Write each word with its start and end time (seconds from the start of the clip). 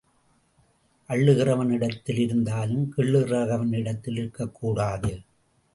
அள்ளுகிறவன் 1.09 1.69
இடத்தில் 1.69 2.17
இருந்தாலும் 2.17 2.93
கிள்ளுகிறவன் 2.97 3.75
இடத்தில் 3.75 4.17
இருக்கக் 4.17 4.55
கூடாது. 4.55 5.21